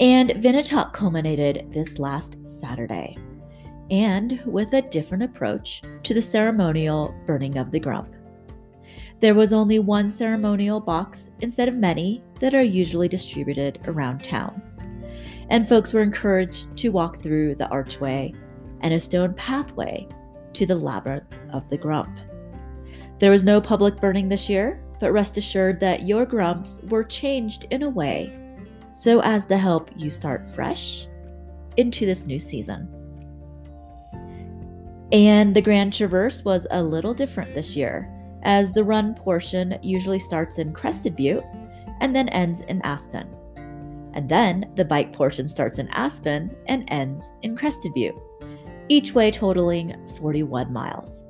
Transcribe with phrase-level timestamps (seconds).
[0.00, 3.16] And Vinotok culminated this last Saturday,
[3.90, 8.14] and with a different approach to the ceremonial burning of the grump.
[9.20, 14.60] There was only one ceremonial box instead of many that are usually distributed around town.
[15.48, 18.34] And folks were encouraged to walk through the archway
[18.80, 20.08] and a stone pathway
[20.54, 22.18] to the labyrinth of the grump.
[23.20, 27.66] There was no public burning this year, but rest assured that your grumps were changed
[27.70, 28.38] in a way
[28.92, 31.08] so as to help you start fresh
[31.76, 32.88] into this new season.
[35.10, 38.08] And the Grand Traverse was a little different this year,
[38.44, 41.44] as the run portion usually starts in Crested Butte
[42.00, 43.28] and then ends in Aspen.
[44.14, 48.14] And then the bike portion starts in Aspen and ends in Crested Butte,
[48.88, 51.24] each way totaling 41 miles.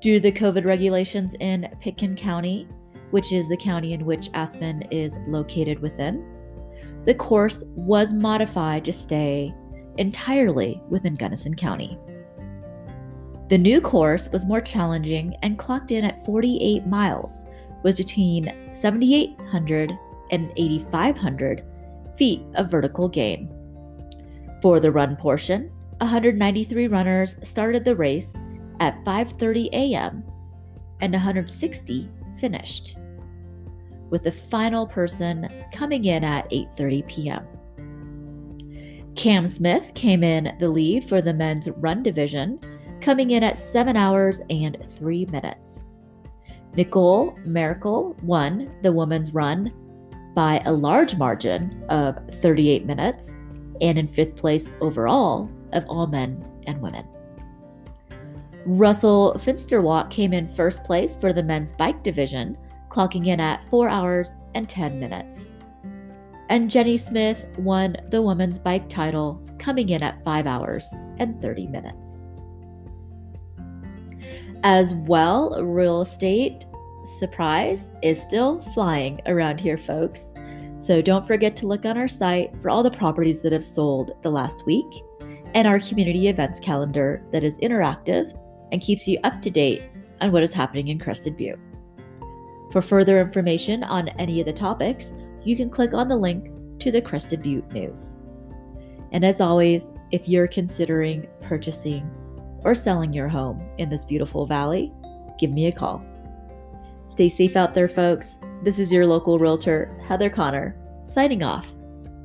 [0.00, 2.68] Due to the COVID regulations in Pitkin County,
[3.10, 6.24] which is the county in which Aspen is located within,
[7.04, 9.52] the course was modified to stay
[9.96, 11.98] entirely within Gunnison County.
[13.48, 17.44] The new course was more challenging and clocked in at 48 miles,
[17.82, 19.98] with between 7,800
[20.30, 21.64] and 8,500
[22.16, 23.52] feet of vertical gain.
[24.62, 28.32] For the run portion, 193 runners started the race
[28.80, 30.24] at 5:30 a.m.
[31.00, 32.08] and 160
[32.40, 32.96] finished,
[34.10, 37.46] with the final person coming in at 8:30 p.m.
[39.14, 42.60] Cam Smith came in the lead for the men's run division,
[43.00, 45.82] coming in at 7 hours and 3 minutes.
[46.74, 49.72] Nicole Merkel won the women's run
[50.36, 53.34] by a large margin of 38 minutes
[53.80, 57.04] and in fifth place overall of all men and women.
[58.68, 62.54] Russell Finsterwald came in first place for the men's bike division,
[62.90, 65.50] clocking in at 4 hours and 10 minutes.
[66.50, 70.86] And Jenny Smith won the women's bike title, coming in at 5 hours
[71.18, 72.20] and 30 minutes.
[74.64, 76.66] As well, real estate
[77.04, 80.34] surprise is still flying around here, folks.
[80.76, 84.12] So don't forget to look on our site for all the properties that have sold
[84.20, 84.84] the last week
[85.54, 88.38] and our community events calendar that is interactive
[88.72, 89.82] and keeps you up to date
[90.20, 91.58] on what is happening in Crested Butte.
[92.70, 95.12] For further information on any of the topics,
[95.44, 98.18] you can click on the links to the Crested Butte News.
[99.12, 102.10] And as always, if you're considering purchasing
[102.64, 104.92] or selling your home in this beautiful valley,
[105.38, 106.04] give me a call.
[107.10, 108.38] Stay safe out there, folks.
[108.62, 111.66] This is your local realtor, Heather Connor, signing off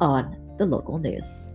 [0.00, 1.46] on the local news.